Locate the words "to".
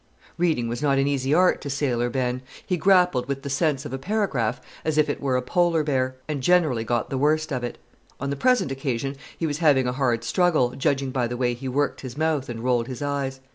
1.61-1.69